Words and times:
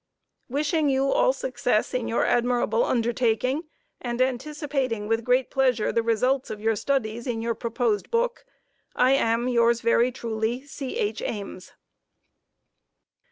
Wishing 0.49 0.89
you 0.89 1.11
all 1.11 1.31
success 1.31 1.93
in 1.93 2.07
your 2.07 2.25
admirable 2.25 2.83
undertaking, 2.83 3.65
and 4.01 4.19
anticipating 4.19 5.07
with 5.07 5.23
great 5.23 5.51
pleasure 5.51 5.91
the 5.91 6.01
results 6.01 6.49
of 6.49 6.59
your 6.59 6.75
studies 6.75 7.27
in 7.27 7.39
your 7.39 7.53
proposed 7.53 8.09
book, 8.09 8.43
I 8.95 9.11
am, 9.11 9.47
Yours 9.47 9.81
very 9.81 10.11
truly, 10.11 10.65
C. 10.65 10.97
H. 10.97 11.21
Ames. 11.21 11.73